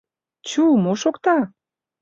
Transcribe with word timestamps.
«Чу, 0.47 0.63
мо 0.83 0.93
шокта?.. 1.01 1.37